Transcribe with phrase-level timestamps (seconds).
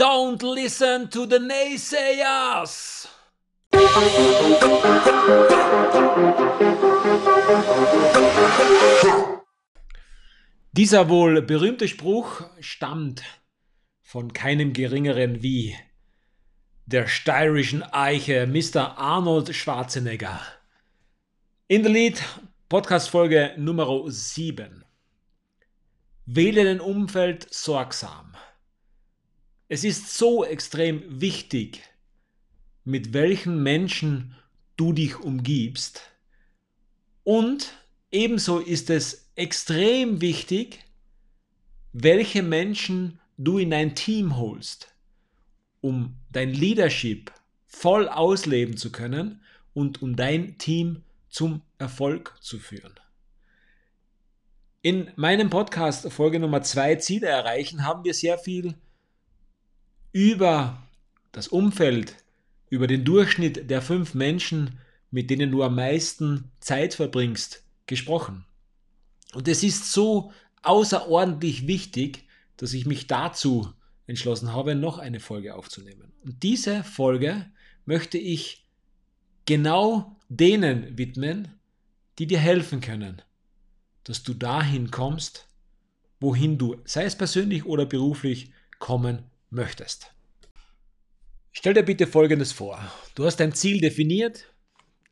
[0.00, 3.06] Don't listen to the naysayers!
[10.72, 13.22] Dieser wohl berühmte Spruch stammt
[14.00, 15.76] von keinem geringeren wie
[16.86, 18.96] der steirischen Eiche Mr.
[18.96, 20.40] Arnold Schwarzenegger.
[21.68, 22.22] In der Lied
[22.70, 24.82] Podcast Folge Nummer 7.
[26.24, 28.29] Wähle dein Umfeld sorgsam.
[29.72, 31.80] Es ist so extrem wichtig,
[32.82, 34.34] mit welchen Menschen
[34.76, 36.10] du dich umgibst.
[37.22, 37.72] Und
[38.10, 40.80] ebenso ist es extrem wichtig,
[41.92, 44.92] welche Menschen du in dein Team holst,
[45.80, 47.32] um dein Leadership
[47.68, 49.40] voll ausleben zu können
[49.72, 52.98] und um dein Team zum Erfolg zu führen.
[54.82, 58.74] In meinem Podcast Folge Nummer 2 Ziele erreichen haben wir sehr viel
[60.12, 60.82] über
[61.32, 62.16] das Umfeld,
[62.68, 64.78] über den Durchschnitt der fünf Menschen,
[65.10, 68.44] mit denen du am meisten Zeit verbringst, gesprochen.
[69.34, 72.26] Und es ist so außerordentlich wichtig,
[72.56, 73.72] dass ich mich dazu
[74.06, 76.12] entschlossen habe, noch eine Folge aufzunehmen.
[76.24, 77.46] Und diese Folge
[77.86, 78.66] möchte ich
[79.46, 81.48] genau denen widmen,
[82.18, 83.22] die dir helfen können,
[84.04, 85.48] dass du dahin kommst,
[86.20, 90.12] wohin du, sei es persönlich oder beruflich, kommen möchtest.
[91.52, 92.80] Stell dir bitte Folgendes vor.
[93.14, 94.46] Du hast dein Ziel definiert,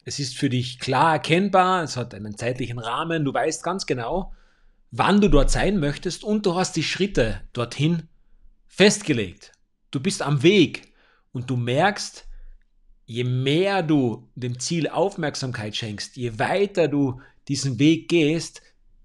[0.05, 4.33] es ist für dich klar erkennbar, es hat einen zeitlichen Rahmen, du weißt ganz genau,
[4.91, 8.09] wann du dort sein möchtest und du hast die Schritte dorthin
[8.67, 9.53] festgelegt.
[9.91, 10.95] Du bist am Weg
[11.33, 12.27] und du merkst,
[13.05, 18.63] je mehr du dem Ziel Aufmerksamkeit schenkst, je weiter du diesen Weg gehst,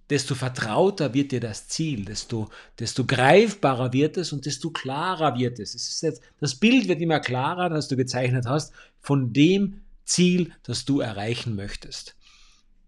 [0.10, 5.60] desto vertrauter wird dir das Ziel, desto, desto greifbarer wird es und desto klarer wird
[5.60, 5.74] es.
[5.76, 10.86] es jetzt, das Bild wird immer klarer, das du gezeichnet hast, von dem Ziel, das
[10.86, 12.16] du erreichen möchtest.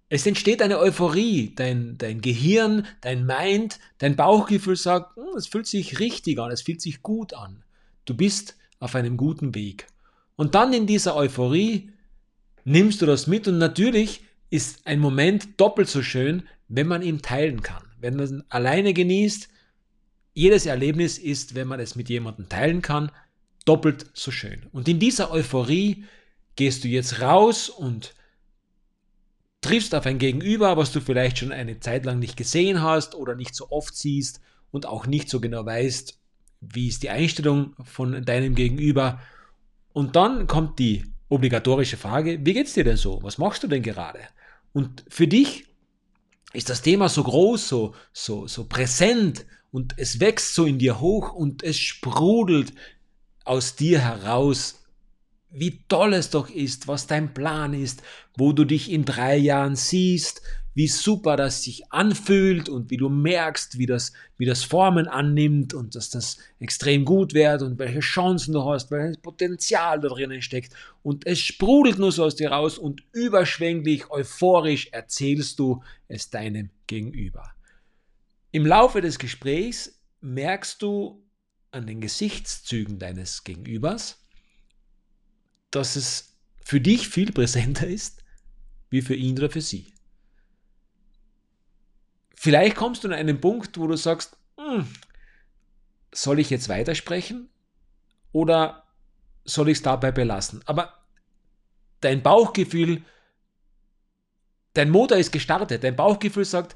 [0.08, 5.66] Es entsteht eine Euphorie, dein, dein Gehirn, dein Mind, dein Bauchgefühl sagt, hm, es fühlt
[5.68, 7.64] sich richtig an, es fühlt sich gut an.
[8.06, 9.88] Du bist auf einem guten Weg.
[10.36, 11.92] Und dann in dieser Euphorie
[12.66, 17.22] nimmst du das mit und natürlich ist ein Moment doppelt so schön, wenn man ihn
[17.22, 17.84] teilen kann.
[18.00, 19.50] Wenn man es alleine genießt,
[20.34, 23.12] jedes Erlebnis ist, wenn man es mit jemandem teilen kann,
[23.64, 24.68] doppelt so schön.
[24.72, 26.06] Und in dieser Euphorie
[26.56, 28.14] gehst du jetzt raus und
[29.62, 33.36] triffst auf ein Gegenüber, was du vielleicht schon eine Zeit lang nicht gesehen hast oder
[33.36, 34.40] nicht so oft siehst
[34.72, 36.20] und auch nicht so genau weißt,
[36.62, 39.20] wie ist die Einstellung von deinem Gegenüber.
[39.94, 43.22] Und dann kommt die obligatorische Frage, wie geht's dir denn so?
[43.24, 44.20] Was machst du denn gerade?
[44.74, 45.66] Und für dich
[46.54, 51.00] ist das Thema so groß, so, so, so präsent und es wächst so in dir
[51.00, 52.74] hoch und es sprudelt
[53.44, 54.86] aus dir heraus,
[55.50, 58.04] wie toll es doch ist, was dein Plan ist,
[58.38, 60.42] wo du dich in drei Jahren siehst,
[60.76, 65.74] wie super das sich anfühlt und wie du merkst, wie das, wie das Formen annimmt
[65.74, 70.42] und dass das extrem gut wird und welche Chancen du hast, welches Potenzial da drinnen
[70.42, 70.74] steckt.
[71.02, 76.70] Und es sprudelt nur so aus dir raus und überschwänglich, euphorisch erzählst du es deinem
[76.88, 77.54] Gegenüber.
[78.52, 81.26] Im Laufe des Gesprächs merkst du
[81.72, 84.22] an den Gesichtszügen deines Gegenübers,
[85.72, 86.36] dass es
[86.66, 88.24] für dich viel präsenter ist,
[88.90, 89.95] wie für ihn oder für sie.
[92.46, 94.88] Vielleicht kommst du an einen Punkt, wo du sagst, hm,
[96.14, 97.50] soll ich jetzt weitersprechen
[98.34, 98.84] oder
[99.46, 100.62] soll ich es dabei belassen?
[100.68, 100.94] Aber
[102.02, 103.02] dein Bauchgefühl,
[104.76, 106.76] dein Motor ist gestartet, dein Bauchgefühl sagt,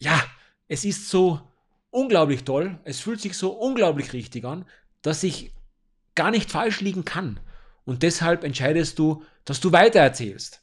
[0.00, 0.22] ja,
[0.68, 1.40] es ist so
[1.88, 4.66] unglaublich toll, es fühlt sich so unglaublich richtig an,
[5.00, 5.54] dass ich
[6.14, 7.40] gar nicht falsch liegen kann.
[7.86, 10.60] Und deshalb entscheidest du, dass du weitererzählst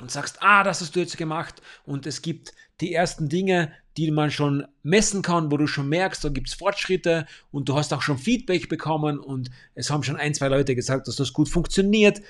[0.00, 4.10] und sagst, ah, das hast du jetzt gemacht und es gibt die ersten Dinge, die
[4.10, 7.94] man schon messen kann, wo du schon merkst, da gibt es Fortschritte und du hast
[7.94, 11.48] auch schon Feedback bekommen und es haben schon ein, zwei Leute gesagt, dass das gut
[11.48, 12.20] funktioniert.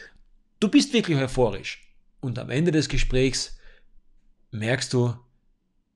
[0.61, 1.83] Du bist wirklich euphorisch.
[2.21, 3.59] Und am Ende des Gesprächs
[4.53, 5.15] merkst du,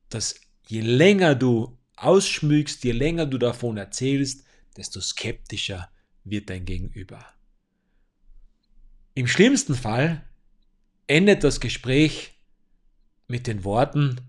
[0.08, 4.44] dass je länger du ausschmückst, je länger du davon erzählst,
[4.76, 5.88] desto skeptischer
[6.24, 7.24] wird dein Gegenüber.
[9.14, 10.24] Im schlimmsten Fall
[11.10, 12.38] endet das Gespräch
[13.26, 14.20] mit den Worten,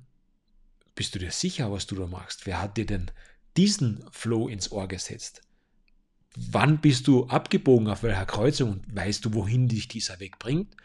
[0.95, 2.47] bist du dir sicher, was du da machst?
[2.47, 3.11] Wer hat dir denn
[3.55, 5.43] diesen Flow ins Ohr gesetzt?
[6.35, 10.75] Wann bist du abgebogen, auf welcher Kreuzung und weißt du, wohin dich dieser Weg bringt?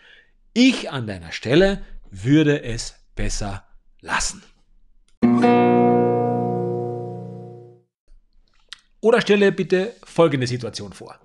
[0.52, 3.66] Ich an deiner Stelle würde es besser
[4.02, 4.42] lassen.
[9.00, 11.18] Oder stelle bitte folgende Situation vor.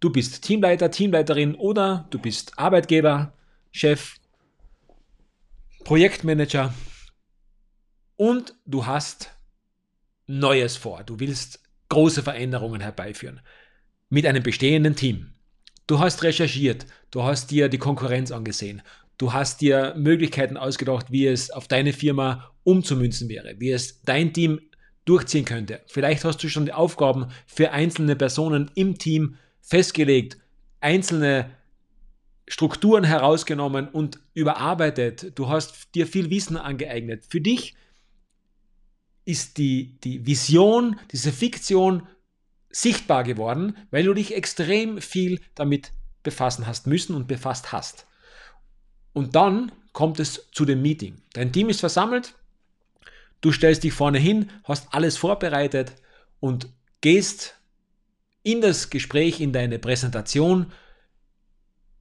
[0.00, 3.34] Du bist Teamleiter, Teamleiterin oder du bist Arbeitgeber,
[3.72, 4.16] Chef,
[5.84, 6.74] Projektmanager
[8.16, 9.30] und du hast
[10.26, 11.04] Neues vor.
[11.04, 13.40] Du willst große Veränderungen herbeiführen
[14.08, 15.34] mit einem bestehenden Team.
[15.86, 18.82] Du hast recherchiert, du hast dir die Konkurrenz angesehen,
[19.18, 24.32] du hast dir Möglichkeiten ausgedacht, wie es auf deine Firma umzumünzen wäre, wie es dein
[24.32, 24.60] Team
[25.04, 25.80] durchziehen könnte.
[25.86, 30.38] Vielleicht hast du schon die Aufgaben für einzelne Personen im Team festgelegt,
[30.80, 31.50] einzelne
[32.50, 35.38] Strukturen herausgenommen und überarbeitet.
[35.38, 37.24] Du hast dir viel Wissen angeeignet.
[37.28, 37.76] Für dich
[39.24, 42.08] ist die, die Vision, diese Fiktion
[42.68, 45.92] sichtbar geworden, weil du dich extrem viel damit
[46.24, 48.08] befassen hast müssen und befasst hast.
[49.12, 51.22] Und dann kommt es zu dem Meeting.
[51.34, 52.34] Dein Team ist versammelt,
[53.42, 55.92] du stellst dich vorne hin, hast alles vorbereitet
[56.40, 56.68] und
[57.00, 57.54] gehst
[58.42, 60.72] in das Gespräch, in deine Präsentation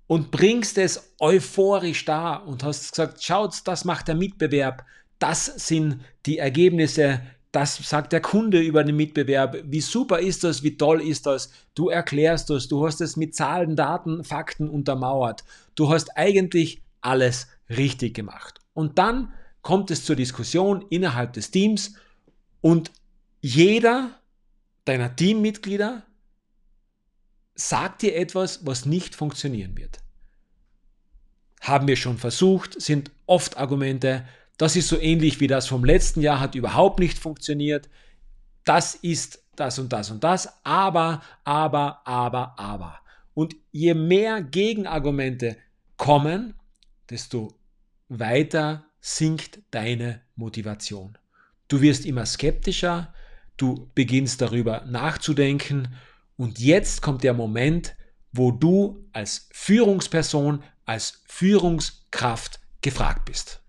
[0.09, 4.83] und bringst es euphorisch da und hast gesagt, schaut, das macht der Mitbewerb,
[5.19, 7.21] das sind die Ergebnisse,
[7.51, 11.51] das sagt der Kunde über den Mitbewerb, wie super ist das, wie toll ist das,
[11.75, 15.43] du erklärst das, du hast es mit Zahlen, Daten, Fakten untermauert,
[15.75, 18.61] du hast eigentlich alles richtig gemacht.
[18.73, 19.31] Und dann
[19.61, 21.93] kommt es zur Diskussion innerhalb des Teams
[22.61, 22.91] und
[23.41, 24.09] jeder
[24.85, 26.01] deiner Teammitglieder
[27.59, 29.99] sagt dir etwas, was nicht funktionieren wird.
[31.61, 34.25] Haben wir schon versucht, sind oft Argumente,
[34.57, 37.89] das ist so ähnlich wie das vom letzten Jahr, hat überhaupt nicht funktioniert.
[38.63, 42.99] Das ist das und das und das, aber, aber, aber, aber.
[43.33, 45.57] Und je mehr Gegenargumente
[45.97, 46.53] kommen,
[47.09, 47.53] desto
[48.07, 51.17] weiter sinkt deine Motivation.
[51.67, 53.13] Du wirst immer skeptischer,
[53.57, 55.89] du beginnst darüber nachzudenken
[56.39, 57.97] und jetzt kommt der Moment,
[58.31, 63.61] wo du als Führungsperson, als Führungskraft gefragt bist.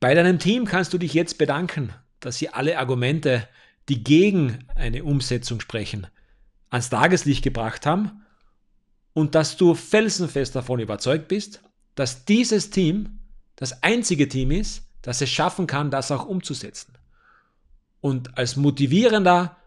[0.00, 3.46] Bei deinem Team kannst du dich jetzt bedanken, dass sie alle Argumente,
[3.90, 6.06] die gegen eine Umsetzung sprechen,
[6.70, 8.22] ans Tageslicht gebracht haben
[9.12, 11.60] und dass du felsenfest davon überzeugt bist,
[11.96, 13.18] dass dieses Team
[13.56, 16.94] das einzige Team ist, das es schaffen kann, das auch umzusetzen.
[18.00, 19.58] Und als motivierender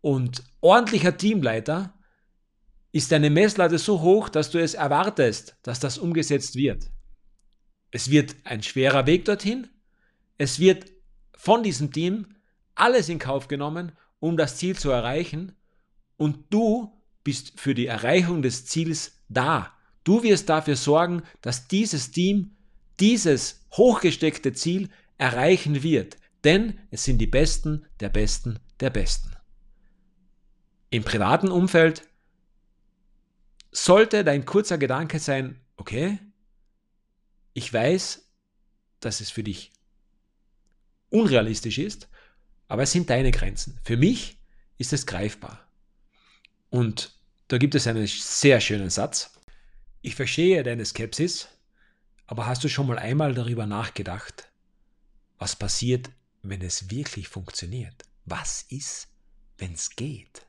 [0.00, 1.94] und ordentlicher Teamleiter
[2.92, 6.90] ist deine Messlatte so hoch, dass du es erwartest, dass das umgesetzt wird.
[7.90, 9.68] Es wird ein schwerer Weg dorthin.
[10.38, 10.86] Es wird
[11.34, 12.26] von diesem Team
[12.74, 15.56] alles in Kauf genommen, um das Ziel zu erreichen.
[16.16, 16.92] Und du
[17.24, 19.72] bist für die Erreichung des Ziels da.
[20.04, 22.56] Du wirst dafür sorgen, dass dieses Team
[22.98, 26.16] dieses hochgesteckte Ziel erreichen wird.
[26.44, 29.39] Denn es sind die Besten der Besten der Besten.
[30.90, 32.02] Im privaten Umfeld
[33.70, 36.18] sollte dein kurzer Gedanke sein, okay,
[37.52, 38.26] ich weiß,
[38.98, 39.72] dass es für dich
[41.10, 42.08] unrealistisch ist,
[42.68, 43.78] aber es sind deine Grenzen.
[43.84, 44.38] Für mich
[44.78, 45.66] ist es greifbar.
[46.70, 47.16] Und
[47.48, 49.32] da gibt es einen sehr schönen Satz.
[50.02, 51.48] Ich verstehe deine Skepsis,
[52.26, 54.48] aber hast du schon mal einmal darüber nachgedacht,
[55.38, 56.10] was passiert,
[56.42, 58.04] wenn es wirklich funktioniert?
[58.24, 59.08] Was ist,
[59.58, 60.46] wenn es geht?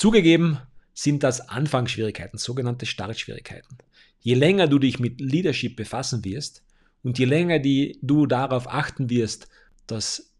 [0.00, 0.56] Zugegeben
[0.94, 3.76] sind das Anfangsschwierigkeiten, sogenannte Startschwierigkeiten.
[4.20, 6.64] Je länger du dich mit Leadership befassen wirst
[7.02, 9.48] und je länger die, du darauf achten wirst,
[9.86, 10.32] dass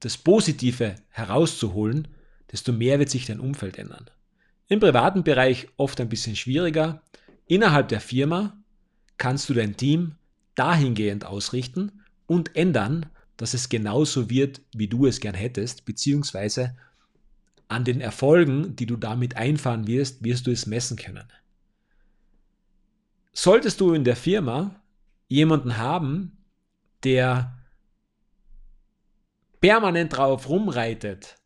[0.00, 2.08] das Positive herauszuholen,
[2.50, 4.10] desto mehr wird sich dein Umfeld ändern.
[4.66, 7.04] Im privaten Bereich oft ein bisschen schwieriger.
[7.46, 8.60] Innerhalb der Firma
[9.18, 10.16] kannst du dein Team
[10.56, 16.74] dahingehend ausrichten und ändern, dass es genauso wird, wie du es gern hättest, beziehungsweise
[17.68, 21.24] an den Erfolgen, die du damit einfahren wirst, wirst du es messen können.
[23.32, 24.80] Solltest du in der Firma
[25.28, 26.38] jemanden haben,
[27.02, 27.56] der
[29.60, 31.36] permanent drauf rumreitet,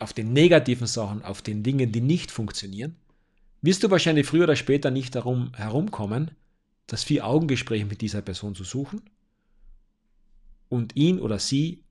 [0.00, 2.96] auf den negativen Sachen, auf den Dingen, die nicht funktionieren,
[3.62, 6.32] wirst du wahrscheinlich früher oder später nicht darum herumkommen,
[6.86, 9.02] das Vier-Augen-Gespräch mit dieser Person zu suchen
[10.68, 11.84] und ihn oder sie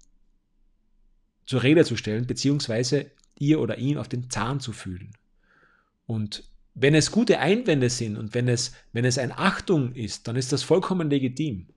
[1.47, 5.11] zur Rede zu stellen, beziehungsweise ihr oder ihn auf den Zahn zu fühlen.
[6.05, 6.43] Und
[6.75, 10.51] wenn es gute Einwände sind und wenn es, wenn es ein Achtung ist, dann ist
[10.51, 11.67] das vollkommen legitim.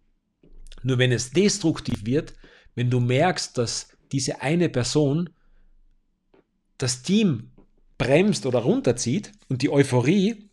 [0.82, 2.34] Nur wenn es destruktiv wird,
[2.74, 5.30] wenn du merkst, dass diese eine Person
[6.78, 7.50] das Team
[7.98, 10.50] bremst oder runterzieht und die Euphorie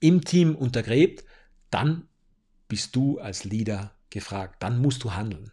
[0.00, 1.24] im Team untergräbt,
[1.70, 2.08] dann
[2.68, 4.62] bist du als Leader gefragt.
[4.62, 5.50] Dann musst du handeln.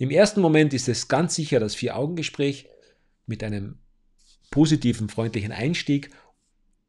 [0.00, 2.66] Im ersten Moment ist es ganz sicher das Vier-Augen-Gespräch.
[3.26, 3.78] mit einem
[4.50, 6.10] positiven, freundlichen Einstieg,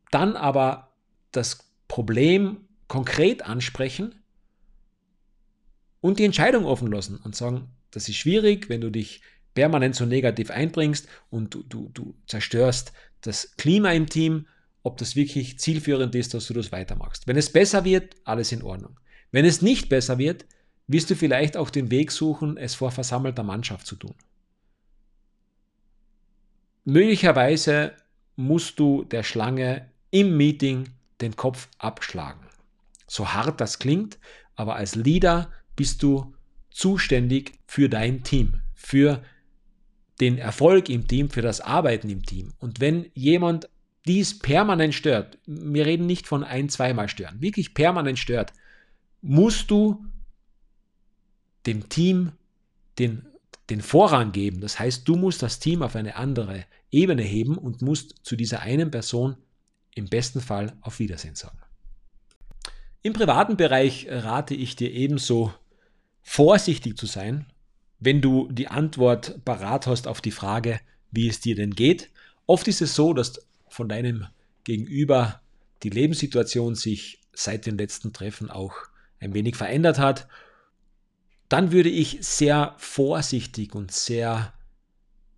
[0.10, 0.96] dann aber
[1.32, 4.16] das Problem konkret ansprechen
[6.00, 9.22] und die Entscheidung offen lassen und sagen, das ist schwierig, wenn du dich
[9.54, 14.48] permanent so negativ einbringst und du, du, du zerstörst das Klima im Team,
[14.82, 17.28] ob das wirklich zielführend ist, dass du das weitermachst.
[17.28, 19.00] Wenn es besser wird, alles in Ordnung.
[19.32, 20.46] Wenn es nicht besser wird,
[20.92, 24.16] wirst du vielleicht auch den Weg suchen, es vor versammelter Mannschaft zu tun.
[26.84, 27.94] Möglicherweise
[28.36, 30.90] musst du der Schlange im Meeting
[31.22, 32.42] den Kopf abschlagen.
[33.08, 34.18] So hart das klingt,
[34.56, 36.34] aber als Leader bist du
[36.70, 39.22] zuständig für dein Team, für
[40.20, 42.54] den Erfolg im Team, für das Arbeiten im Team.
[42.60, 43.70] Und wenn jemand
[44.06, 48.54] dies permanent stört, wir reden nicht von ein, zweimal stören, wirklich permanent stört,
[49.22, 50.06] musst du
[51.66, 52.32] dem Team
[53.00, 53.26] den,
[53.70, 54.62] den Vorrang geben.
[54.62, 58.62] Das heißt, du musst das Team auf eine andere Ebene heben und musst zu dieser
[58.62, 59.38] einen Person
[59.96, 61.60] im besten Fall auf Wiedersehen sagen.
[63.04, 65.54] Im privaten Bereich rate ich dir ebenso,
[66.22, 67.48] vorsichtig zu sein,
[68.00, 70.80] wenn du die Antwort parat hast auf die Frage,
[71.12, 72.10] wie es dir denn geht.
[72.46, 74.28] Oft ist es so, dass von deinem
[74.64, 75.42] Gegenüber
[75.84, 78.76] die Lebenssituation sich seit den letzten Treffen auch
[79.20, 80.28] ein wenig verändert hat.
[81.52, 84.54] Dann würde ich sehr vorsichtig und sehr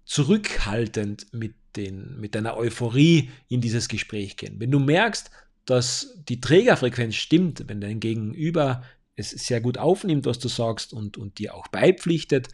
[0.05, 4.59] zurückhaltend mit, den, mit deiner Euphorie in dieses Gespräch gehen.
[4.59, 5.31] Wenn du merkst,
[5.65, 8.83] dass die Trägerfrequenz stimmt, wenn dein Gegenüber
[9.15, 12.49] es sehr gut aufnimmt, was du sagst und, und dir auch beipflichtet,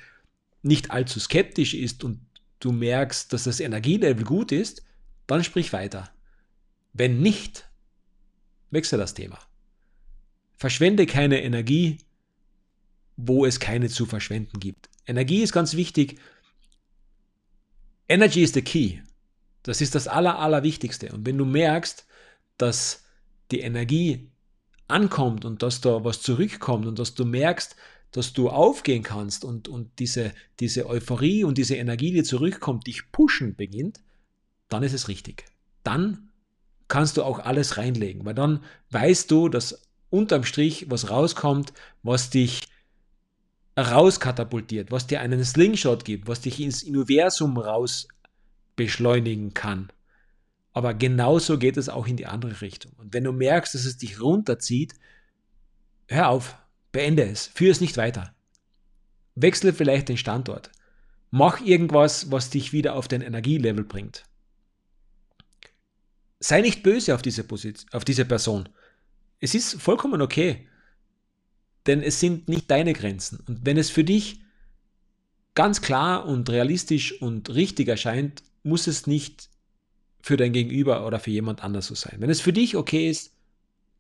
[0.62, 2.22] nicht allzu skeptisch ist und
[2.62, 4.84] du merkst, dass das Energielevel gut ist,
[5.28, 6.10] dann sprich weiter.
[6.94, 7.70] Wenn nicht,
[8.72, 9.38] wechsle das Thema.
[10.56, 11.98] Verschwende keine Energie,
[13.22, 14.90] wo es keine zu verschwenden gibt.
[15.06, 16.20] Energie ist ganz wichtig.
[18.08, 19.00] Energy is the key.
[19.64, 21.12] Das ist das Aller, Allerwichtigste.
[21.12, 22.06] Und wenn du merkst,
[22.58, 23.04] dass
[23.52, 24.30] die Energie
[24.88, 27.76] ankommt und dass da was zurückkommt und dass du merkst,
[28.12, 33.12] dass du aufgehen kannst und, und diese, diese Euphorie und diese Energie, die zurückkommt, dich
[33.12, 34.00] pushen beginnt,
[34.70, 35.46] dann ist es richtig.
[35.84, 36.30] Dann
[36.88, 42.30] kannst du auch alles reinlegen, weil dann weißt du, dass unterm Strich was rauskommt, was
[42.30, 42.62] dich
[43.82, 48.08] rauskatapultiert, was dir einen Slingshot gibt, was dich ins Universum raus
[48.76, 49.92] beschleunigen kann.
[50.72, 52.94] Aber genauso geht es auch in die andere Richtung.
[52.98, 54.94] Und wenn du merkst, dass es dich runterzieht,
[56.08, 56.56] hör auf,
[56.92, 58.34] beende es, führe es nicht weiter.
[59.36, 60.72] Wechsle vielleicht den Standort.
[61.32, 64.24] Mach irgendwas, was dich wieder auf den Energielevel bringt.
[66.40, 68.70] Sei nicht böse auf diese, Position, auf diese Person.
[69.40, 70.69] Es ist vollkommen okay.
[71.90, 73.40] Denn es sind nicht deine Grenzen.
[73.48, 74.42] Und wenn es für dich
[75.56, 79.50] ganz klar und realistisch und richtig erscheint, muss es nicht
[80.22, 82.18] für dein Gegenüber oder für jemand anders so sein.
[82.20, 83.34] Wenn es für dich okay ist,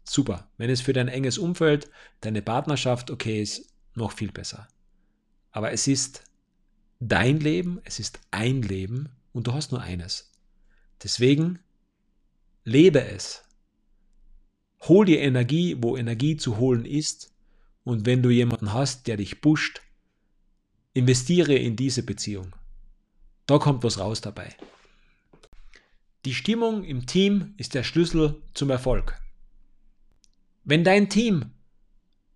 [0.03, 0.47] super.
[0.57, 1.89] Wenn es für dein enges Umfeld,
[2.21, 4.67] deine Partnerschaft okay ist, noch viel besser.
[5.49, 6.23] Aber es ist
[6.99, 10.31] dein Leben, es ist ein Leben und du hast nur eines.
[11.01, 11.57] Deswegen
[12.65, 13.41] lebe es.
[14.81, 17.33] Hol dir Energie, wo Energie zu holen ist.
[17.83, 19.81] Und wenn du jemanden hast, der dich pusht,
[20.93, 22.55] investiere in diese Beziehung.
[23.45, 24.55] Da kommt was raus dabei.
[26.25, 29.19] Die Stimmung im Team ist der Schlüssel zum Erfolg.
[30.63, 31.51] Wenn dein Team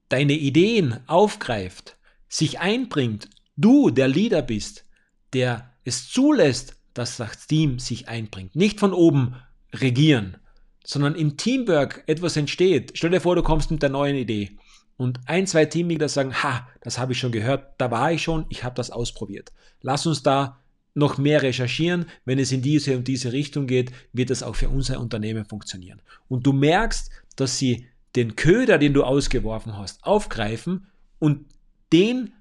[0.09, 1.97] deine Ideen aufgreift,
[2.29, 4.85] sich einbringt, du der Leader bist,
[5.33, 9.35] der es zulässt, dass das Team sich einbringt, nicht von oben
[9.73, 10.37] regieren,
[10.83, 12.93] sondern im Teamwork etwas entsteht.
[12.95, 14.57] Stell dir vor, du kommst mit der neuen Idee
[14.97, 18.45] und ein, zwei Teammitglieder sagen, ha, das habe ich schon gehört, da war ich schon,
[18.49, 19.51] ich habe das ausprobiert.
[19.81, 20.59] Lass uns da
[20.93, 22.05] noch mehr recherchieren.
[22.25, 26.01] Wenn es in diese und diese Richtung geht, wird das auch für unser Unternehmen funktionieren.
[26.27, 30.87] Und du merkst, dass sie den Köder, den du ausgeworfen hast, aufgreifen
[31.19, 31.45] und
[31.91, 32.33] den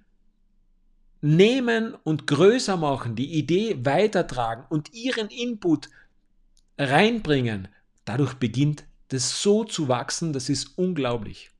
[1.22, 5.88] nehmen und größer machen, die Idee weitertragen und ihren Input
[6.76, 7.68] reinbringen.
[8.04, 11.51] Dadurch beginnt das so zu wachsen, das ist unglaublich.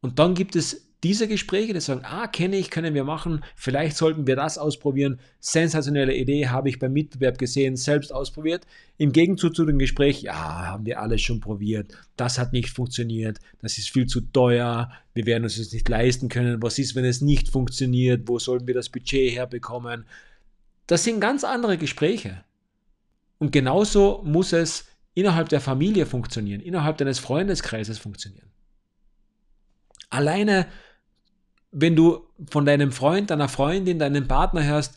[0.00, 3.96] Und dann gibt es diese Gespräche, die sagen, ah, kenne ich, können wir machen, vielleicht
[3.96, 5.20] sollten wir das ausprobieren.
[5.40, 8.66] Sensationelle Idee, habe ich beim Mitbewerb gesehen, selbst ausprobiert.
[8.96, 13.38] Im Gegenzug zu dem Gespräch, ja, haben wir alles schon probiert, das hat nicht funktioniert,
[13.60, 16.62] das ist viel zu teuer, wir werden uns das nicht leisten können.
[16.62, 18.26] Was ist, wenn es nicht funktioniert?
[18.26, 20.06] Wo sollen wir das Budget herbekommen?
[20.86, 22.44] Das sind ganz andere Gespräche.
[23.38, 28.50] Und genauso muss es innerhalb der Familie funktionieren, innerhalb deines Freundeskreises funktionieren.
[30.10, 30.66] Alleine
[31.78, 34.94] wenn du von deinem Freund, deiner Freundin, deinem Partner hörst,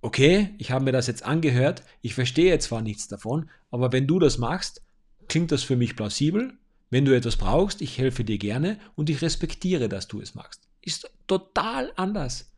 [0.00, 4.18] okay, ich habe mir das jetzt angehört, ich verstehe zwar nichts davon, aber wenn du
[4.18, 4.82] das machst,
[5.28, 6.54] klingt das für mich plausibel.
[6.88, 10.62] Wenn du etwas brauchst, ich helfe dir gerne und ich respektiere, dass du es machst.
[10.80, 12.50] Ist total anders.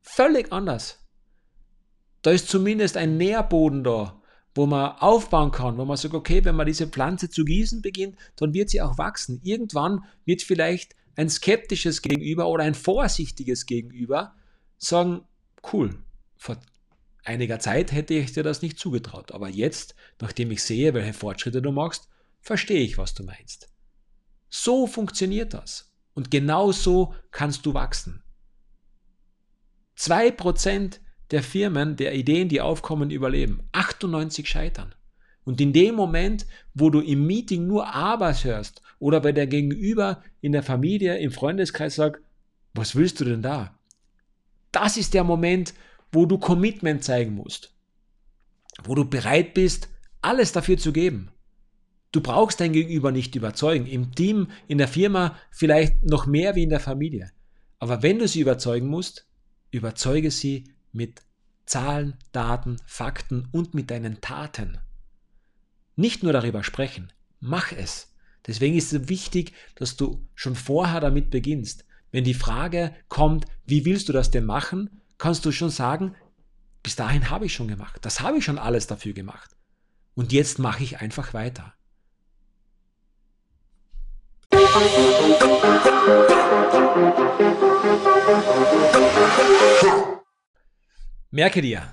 [0.00, 1.00] Völlig anders.
[2.22, 4.21] Da ist zumindest ein Nährboden da,
[4.54, 8.16] wo man aufbauen kann, wo man sagt, okay, wenn man diese Pflanze zu gießen beginnt,
[8.36, 9.40] dann wird sie auch wachsen.
[9.42, 14.34] Irgendwann wird vielleicht ein skeptisches Gegenüber oder ein vorsichtiges Gegenüber
[14.78, 15.22] sagen,
[15.72, 16.02] cool,
[16.36, 16.58] vor
[17.24, 21.62] einiger Zeit hätte ich dir das nicht zugetraut, aber jetzt, nachdem ich sehe, welche Fortschritte
[21.62, 22.08] du machst,
[22.40, 23.68] verstehe ich, was du meinst.
[24.48, 25.92] So funktioniert das.
[26.14, 28.22] Und genau so kannst du wachsen.
[29.94, 31.00] Zwei Prozent
[31.32, 33.60] der Firmen, der Ideen, die aufkommen, überleben.
[33.72, 34.94] 98 scheitern.
[35.44, 40.22] Und in dem Moment, wo du im Meeting nur Abers hörst oder bei der Gegenüber
[40.40, 42.22] in der Familie, im Freundeskreis sagst,
[42.74, 43.76] was willst du denn da?
[44.70, 45.74] Das ist der Moment,
[46.12, 47.74] wo du Commitment zeigen musst.
[48.84, 49.88] Wo du bereit bist,
[50.20, 51.30] alles dafür zu geben.
[52.12, 53.86] Du brauchst dein Gegenüber nicht überzeugen.
[53.86, 57.32] Im Team, in der Firma vielleicht noch mehr wie in der Familie.
[57.78, 59.26] Aber wenn du sie überzeugen musst,
[59.70, 61.22] überzeuge sie mit
[61.66, 64.78] Zahlen, Daten, Fakten und mit deinen Taten.
[65.96, 68.14] Nicht nur darüber sprechen, mach es.
[68.46, 71.84] Deswegen ist es wichtig, dass du schon vorher damit beginnst.
[72.10, 76.14] Wenn die Frage kommt, wie willst du das denn machen, kannst du schon sagen,
[76.82, 78.00] bis dahin habe ich schon gemacht.
[78.04, 79.50] Das habe ich schon alles dafür gemacht.
[80.14, 81.74] Und jetzt mache ich einfach weiter.
[91.34, 91.90] Merke dir,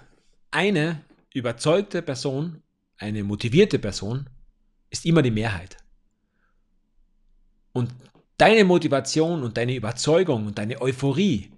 [0.52, 1.02] eine
[1.34, 2.62] überzeugte Person,
[2.98, 4.30] eine motivierte Person
[4.90, 5.78] ist immer die Mehrheit.
[7.72, 7.96] Und
[8.38, 11.54] deine Motivation und deine Überzeugung und deine Euphorie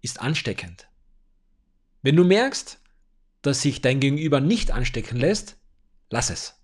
[0.00, 0.88] ist ansteckend.
[2.00, 2.80] Wenn du merkst,
[3.42, 5.58] dass sich dein Gegenüber nicht anstecken lässt,
[6.08, 6.54] lass es.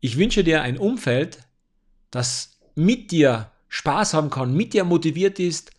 [0.00, 1.46] Ich wünsche dir ein Umfeld,
[2.10, 5.72] das mit dir Spaß haben kann, mit dir motiviert ist,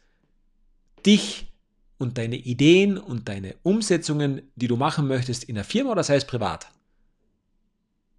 [1.08, 1.55] dich
[1.98, 6.16] und deine Ideen und deine Umsetzungen, die du machen möchtest in der Firma oder sei
[6.16, 6.68] es privat,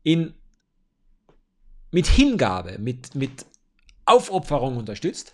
[0.03, 0.35] in,
[1.91, 3.45] mit Hingabe, mit, mit
[4.05, 5.33] Aufopferung unterstützt,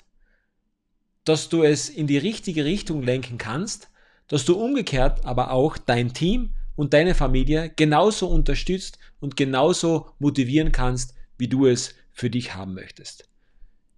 [1.24, 3.90] dass du es in die richtige Richtung lenken kannst,
[4.28, 10.72] dass du umgekehrt aber auch dein Team und deine Familie genauso unterstützt und genauso motivieren
[10.72, 13.28] kannst, wie du es für dich haben möchtest.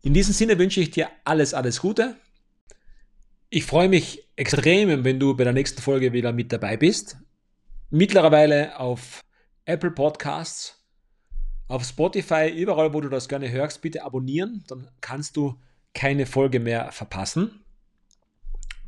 [0.03, 2.17] In diesem Sinne wünsche ich dir alles, alles Gute.
[3.51, 7.17] Ich freue mich extrem, wenn du bei der nächsten Folge wieder mit dabei bist.
[7.91, 9.21] Mittlerweile auf
[9.65, 10.85] Apple Podcasts,
[11.69, 15.59] auf Spotify, überall, wo du das gerne hörst, bitte abonnieren, dann kannst du
[15.95, 17.65] keine Folge mehr verpassen.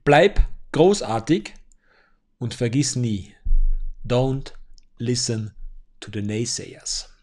[0.05, 0.41] Bleib
[0.73, 1.55] großartig
[2.39, 3.35] und vergiss nie,
[4.07, 4.53] don't
[4.99, 5.55] listen
[6.01, 7.16] to the naysayers.